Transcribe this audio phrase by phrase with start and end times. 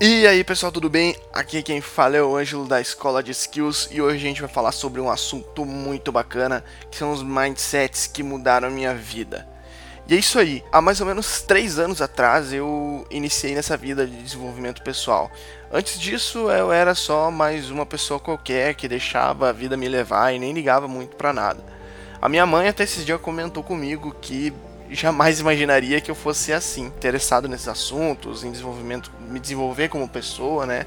[0.00, 1.16] E aí pessoal, tudo bem?
[1.32, 4.48] Aqui quem fala é o Ângelo da Escola de Skills e hoje a gente vai
[4.48, 9.44] falar sobre um assunto muito bacana que são os mindsets que mudaram a minha vida.
[10.06, 14.06] E é isso aí, há mais ou menos 3 anos atrás eu iniciei nessa vida
[14.06, 15.32] de desenvolvimento pessoal.
[15.72, 20.32] Antes disso eu era só mais uma pessoa qualquer que deixava a vida me levar
[20.32, 21.60] e nem ligava muito para nada.
[22.22, 24.52] A minha mãe até esses dias comentou comigo que
[24.90, 30.66] jamais imaginaria que eu fosse assim, interessado nesses assuntos, em desenvolvimento, me desenvolver como pessoa,
[30.66, 30.86] né?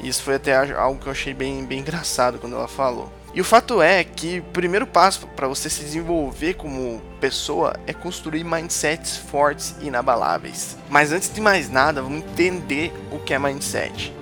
[0.00, 3.12] E isso foi até algo que eu achei bem, bem engraçado quando ela falou.
[3.34, 7.92] E o fato é que o primeiro passo para você se desenvolver como pessoa é
[7.92, 10.76] construir mindsets fortes e inabaláveis.
[10.90, 14.12] Mas antes de mais nada, vamos entender o que é mindset.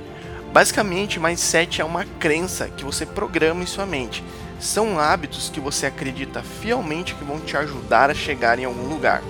[0.53, 4.23] Basicamente, mindset é uma crença que você programa em sua mente
[4.61, 9.23] são hábitos que você acredita fielmente que vão te ajudar a chegar em algum lugar.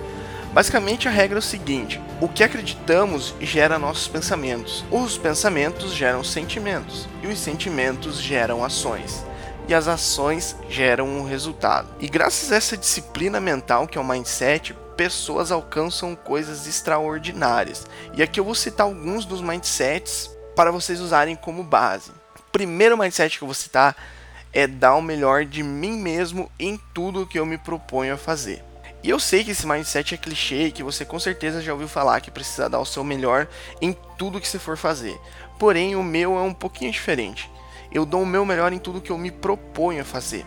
[0.52, 6.24] Basicamente, a regra é o seguinte: o que acreditamos gera nossos pensamentos, os pensamentos geram
[6.24, 9.24] sentimentos, e os sentimentos geram ações,
[9.68, 11.88] e as ações geram um resultado.
[12.00, 17.86] E graças a essa disciplina mental que é o mindset, pessoas alcançam coisas extraordinárias.
[18.12, 22.10] E aqui eu vou citar alguns dos mindsets para vocês usarem como base.
[22.10, 23.96] O primeiro mindset que eu vou citar
[24.52, 28.64] é dar o melhor de mim mesmo em tudo que eu me proponho a fazer.
[29.02, 31.88] E eu sei que esse mindset é clichê e que você com certeza já ouviu
[31.88, 33.48] falar que precisa dar o seu melhor
[33.80, 35.18] em tudo que você for fazer.
[35.58, 37.50] Porém, o meu é um pouquinho diferente.
[37.90, 40.44] Eu dou o meu melhor em tudo que eu me proponho a fazer.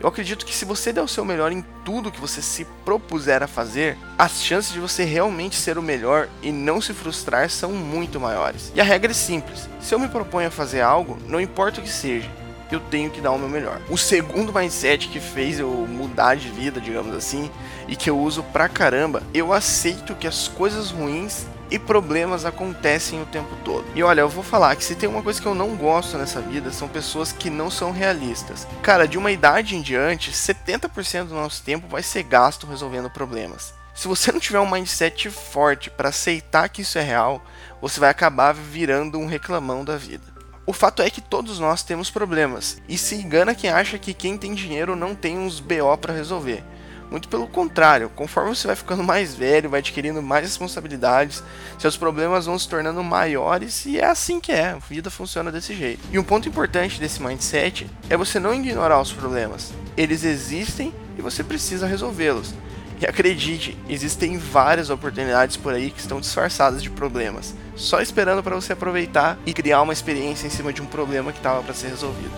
[0.00, 3.42] Eu acredito que se você der o seu melhor em tudo que você se propuser
[3.42, 7.70] a fazer, as chances de você realmente ser o melhor e não se frustrar são
[7.72, 8.72] muito maiores.
[8.74, 11.82] E a regra é simples: se eu me proponho a fazer algo, não importa o
[11.82, 12.28] que seja,
[12.70, 13.80] eu tenho que dar o meu melhor.
[13.88, 17.50] O segundo mindset que fez eu mudar de vida, digamos assim,
[17.88, 23.20] e que eu uso pra caramba, eu aceito que as coisas ruins e problemas acontecem
[23.20, 23.84] o tempo todo.
[23.94, 26.40] E olha, eu vou falar que se tem uma coisa que eu não gosto nessa
[26.40, 28.66] vida são pessoas que não são realistas.
[28.82, 33.74] Cara, de uma idade em diante, 70% do nosso tempo vai ser gasto resolvendo problemas.
[33.94, 37.40] Se você não tiver um mindset forte para aceitar que isso é real,
[37.80, 40.33] você vai acabar virando um reclamão da vida.
[40.66, 44.38] O fato é que todos nós temos problemas, e se engana quem acha que quem
[44.38, 46.64] tem dinheiro não tem uns BO para resolver.
[47.10, 51.42] Muito pelo contrário, conforme você vai ficando mais velho, vai adquirindo mais responsabilidades,
[51.78, 55.74] seus problemas vão se tornando maiores e é assim que é, a vida funciona desse
[55.74, 56.00] jeito.
[56.10, 59.70] E um ponto importante desse mindset é você não ignorar os problemas.
[59.98, 62.54] Eles existem e você precisa resolvê-los.
[63.00, 68.54] E acredite, existem várias oportunidades por aí que estão disfarçadas de problemas, só esperando para
[68.54, 71.88] você aproveitar e criar uma experiência em cima de um problema que estava para ser
[71.88, 72.30] resolvido.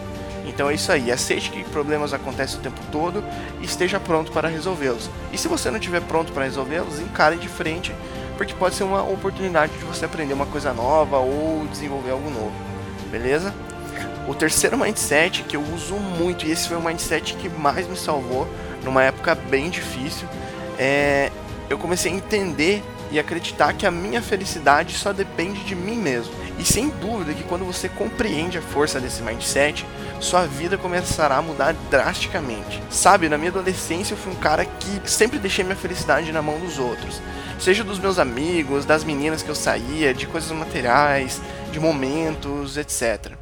[0.47, 3.22] Então é isso aí, aceite que problemas acontecem o tempo todo
[3.61, 5.11] e esteja pronto para resolvê-los.
[5.33, 7.93] E se você não estiver pronto para resolvê-los, encare de frente,
[8.37, 12.53] porque pode ser uma oportunidade de você aprender uma coisa nova ou desenvolver algo novo.
[13.11, 13.55] Beleza?
[14.28, 17.97] O terceiro mindset que eu uso muito, e esse foi o mindset que mais me
[17.97, 18.49] salvou
[18.86, 20.26] numa época bem difícil,
[20.78, 21.30] é,
[21.69, 26.32] eu comecei a entender e acreditar que a minha felicidade só depende de mim mesmo.
[26.58, 29.86] E sem dúvida que quando você compreende a força desse mindset,
[30.20, 32.82] sua vida começará a mudar drasticamente.
[32.91, 36.58] Sabe, na minha adolescência eu fui um cara que sempre deixei minha felicidade na mão
[36.58, 37.20] dos outros.
[37.60, 43.32] Seja dos meus amigos, das meninas que eu saía, de coisas materiais, de momentos, etc.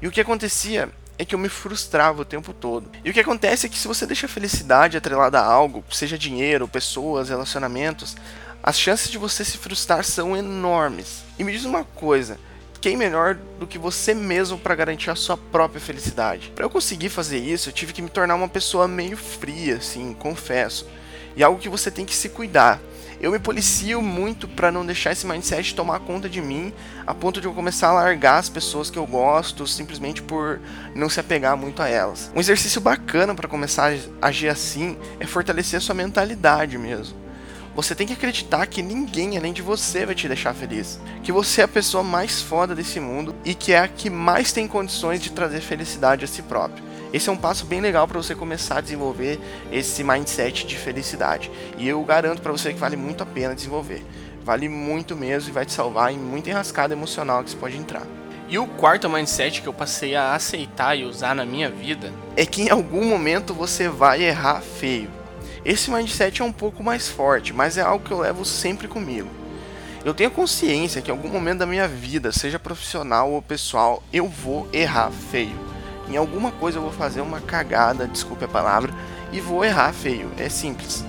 [0.00, 0.88] E o que acontecia
[1.18, 2.90] é que eu me frustrava o tempo todo.
[3.04, 6.18] E o que acontece é que se você deixa a felicidade atrelada a algo, seja
[6.18, 8.16] dinheiro, pessoas, relacionamentos,
[8.62, 11.24] as chances de você se frustrar são enormes.
[11.38, 12.38] E me diz uma coisa,
[12.80, 16.52] quem melhor do que você mesmo para garantir a sua própria felicidade?
[16.54, 20.12] Para eu conseguir fazer isso, eu tive que me tornar uma pessoa meio fria, assim,
[20.14, 20.86] confesso.
[21.36, 22.80] E algo que você tem que se cuidar
[23.22, 26.72] eu me policio muito para não deixar esse mindset tomar conta de mim,
[27.06, 30.60] a ponto de eu começar a largar as pessoas que eu gosto simplesmente por
[30.92, 32.32] não se apegar muito a elas.
[32.34, 37.16] Um exercício bacana para começar a agir assim é fortalecer a sua mentalidade mesmo.
[37.76, 40.98] Você tem que acreditar que ninguém além de você vai te deixar feliz.
[41.22, 44.50] Que você é a pessoa mais foda desse mundo e que é a que mais
[44.50, 46.91] tem condições de trazer felicidade a si próprio.
[47.12, 49.38] Esse é um passo bem legal para você começar a desenvolver
[49.70, 51.50] esse mindset de felicidade.
[51.76, 54.02] E eu garanto para você que vale muito a pena desenvolver.
[54.42, 58.06] Vale muito mesmo e vai te salvar em muita enrascada emocional que você pode entrar.
[58.48, 62.46] E o quarto mindset que eu passei a aceitar e usar na minha vida é
[62.46, 65.10] que em algum momento você vai errar feio.
[65.64, 69.28] Esse mindset é um pouco mais forte, mas é algo que eu levo sempre comigo.
[70.02, 74.26] Eu tenho consciência que em algum momento da minha vida, seja profissional ou pessoal, eu
[74.26, 75.71] vou errar feio
[76.12, 78.92] em alguma coisa eu vou fazer uma cagada, desculpe a palavra,
[79.32, 80.30] e vou errar feio.
[80.36, 81.04] É simples.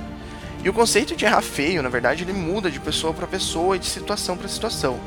[0.64, 3.80] E o conceito de errar feio, na verdade, ele muda de pessoa para pessoa e
[3.80, 4.98] de situação para situação.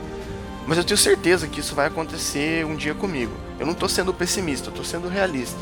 [0.67, 3.33] Mas eu tenho certeza que isso vai acontecer um dia comigo.
[3.59, 5.61] Eu não tô sendo pessimista, eu tô sendo realista.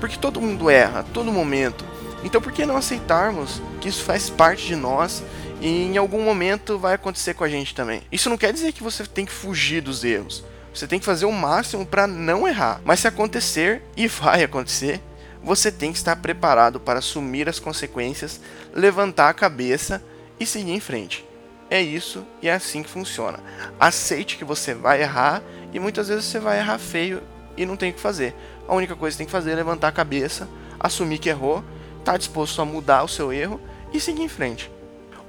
[0.00, 1.84] Porque todo mundo erra, todo momento.
[2.24, 5.22] Então por que não aceitarmos que isso faz parte de nós
[5.60, 8.02] e em algum momento vai acontecer com a gente também?
[8.10, 10.44] Isso não quer dizer que você tem que fugir dos erros.
[10.78, 12.80] Você tem que fazer o máximo para não errar.
[12.84, 15.00] Mas se acontecer, e vai acontecer,
[15.42, 18.40] você tem que estar preparado para assumir as consequências,
[18.72, 20.00] levantar a cabeça
[20.38, 21.26] e seguir em frente.
[21.68, 23.40] É isso e é assim que funciona.
[23.80, 25.42] Aceite que você vai errar
[25.72, 27.24] e muitas vezes você vai errar feio
[27.56, 28.32] e não tem o que fazer.
[28.68, 30.48] A única coisa que tem que fazer é levantar a cabeça,
[30.78, 31.64] assumir que errou,
[31.98, 33.60] estar tá disposto a mudar o seu erro
[33.92, 34.70] e seguir em frente.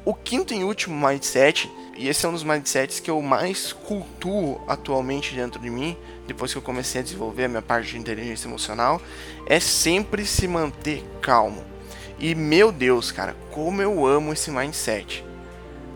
[0.05, 1.67] O quinto e último mindset,
[1.99, 6.49] e esse é um dos mindsets que eu mais cultuo atualmente dentro de mim, depois
[6.49, 9.01] que eu comecei a desenvolver a minha parte de inteligência emocional,
[9.45, 11.61] é sempre se manter calmo.
[12.17, 15.25] E meu Deus, cara, como eu amo esse mindset.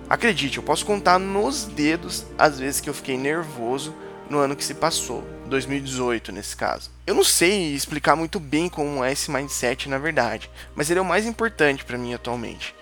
[0.09, 3.95] Acredite, eu posso contar nos dedos as vezes que eu fiquei nervoso
[4.29, 6.91] no ano que se passou, 2018 nesse caso.
[7.07, 11.01] Eu não sei explicar muito bem como é esse mindset na verdade, mas ele é
[11.01, 12.75] o mais importante para mim atualmente.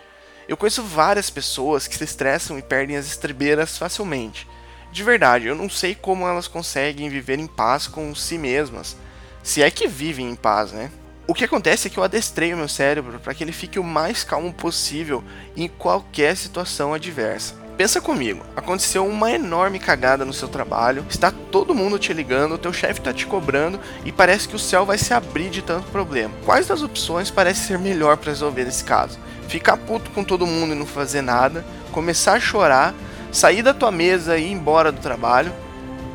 [0.52, 4.46] Eu conheço várias pessoas que se estressam e perdem as estribeiras facilmente.
[4.92, 8.98] De verdade, eu não sei como elas conseguem viver em paz com si mesmas,
[9.42, 10.92] se é que vivem em paz, né?
[11.26, 13.84] O que acontece é que eu adestrei o meu cérebro para que ele fique o
[13.84, 15.24] mais calmo possível
[15.56, 17.56] em qualquer situação adversa.
[17.82, 22.72] Pensa comigo, aconteceu uma enorme cagada no seu trabalho, está todo mundo te ligando, teu
[22.72, 26.32] chefe está te cobrando e parece que o céu vai se abrir de tanto problema.
[26.46, 29.18] Quais das opções parece ser melhor para resolver esse caso?
[29.48, 32.94] Ficar puto com todo mundo e não fazer nada, começar a chorar,
[33.32, 35.52] sair da tua mesa e ir embora do trabalho,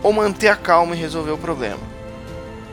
[0.05, 1.83] ou manter a calma e resolver o problema?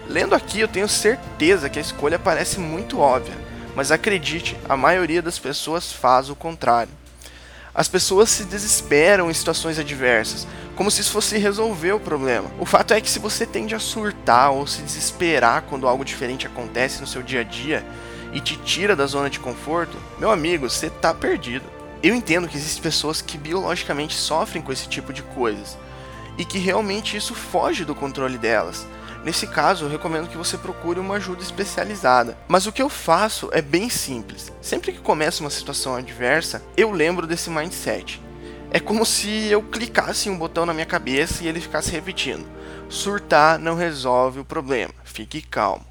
[0.07, 3.33] Lendo aqui, eu tenho certeza que a escolha parece muito óbvia,
[3.75, 6.91] mas acredite, a maioria das pessoas faz o contrário.
[7.75, 12.51] As pessoas se desesperam em situações adversas, como se isso fosse resolver o problema.
[12.59, 16.45] O fato é que se você tende a surtar ou se desesperar quando algo diferente
[16.45, 17.83] acontece no seu dia a dia
[18.31, 21.65] e te tira da zona de conforto, meu amigo, você tá perdido.
[22.03, 25.75] Eu entendo que existem pessoas que biologicamente sofrem com esse tipo de coisas
[26.37, 28.85] e que realmente isso foge do controle delas.
[29.23, 32.37] Nesse caso, eu recomendo que você procure uma ajuda especializada.
[32.47, 34.51] Mas o que eu faço é bem simples.
[34.61, 38.21] Sempre que começa uma situação adversa, eu lembro desse mindset.
[38.69, 42.45] É como se eu clicasse um botão na minha cabeça e ele ficasse repetindo:
[42.89, 45.85] surtar não resolve o problema, fique calmo.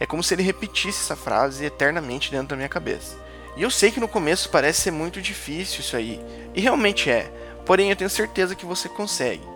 [0.00, 3.16] É como se ele repetisse essa frase eternamente dentro da minha cabeça.
[3.56, 6.20] E eu sei que no começo parece ser muito difícil isso aí,
[6.52, 7.32] e realmente é,
[7.64, 9.46] porém eu tenho certeza que você consegue.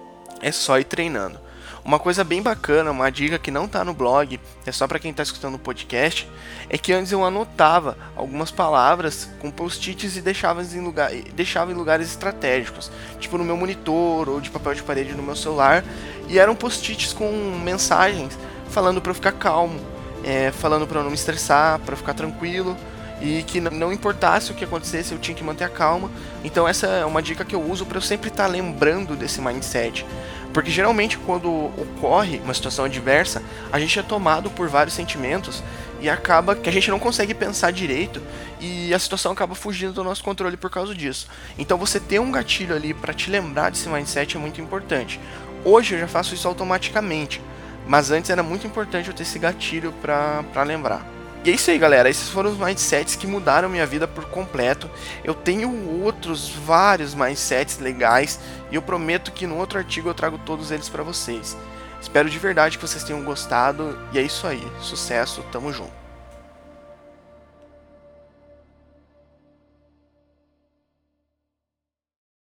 [0.40, 1.40] É só ir treinando.
[1.84, 5.10] Uma coisa bem bacana, uma dica que não está no blog, é só para quem
[5.10, 6.28] está escutando o podcast,
[6.68, 11.74] é que antes eu anotava algumas palavras com post-its e deixava em, lugar, deixava em
[11.74, 15.84] lugares estratégicos, tipo no meu monitor ou de papel de parede no meu celular,
[16.28, 17.30] e eram post-its com
[17.64, 18.38] mensagens
[18.68, 19.80] falando para eu ficar calmo,
[20.24, 22.76] é, falando para eu não me estressar, para ficar tranquilo
[23.20, 26.10] e que não importasse o que acontecesse, eu tinha que manter a calma.
[26.44, 29.40] Então essa é uma dica que eu uso para eu sempre estar tá lembrando desse
[29.40, 30.06] mindset.
[30.58, 31.48] Porque geralmente quando
[31.80, 33.40] ocorre uma situação adversa,
[33.70, 35.62] a gente é tomado por vários sentimentos
[36.00, 38.20] e acaba que a gente não consegue pensar direito
[38.60, 41.28] e a situação acaba fugindo do nosso controle por causa disso.
[41.56, 45.20] Então você ter um gatilho ali para te lembrar desse mindset é muito importante.
[45.64, 47.40] Hoje eu já faço isso automaticamente,
[47.86, 51.17] mas antes era muito importante eu ter esse gatilho para lembrar.
[51.44, 52.10] E é isso aí, galera.
[52.10, 54.90] Esses foram os mindsets que mudaram minha vida por completo.
[55.22, 58.40] Eu tenho outros vários mindsets legais
[58.70, 61.56] e eu prometo que no outro artigo eu trago todos eles para vocês.
[62.00, 64.66] Espero de verdade que vocês tenham gostado e é isso aí.
[64.80, 66.07] Sucesso, tamo junto.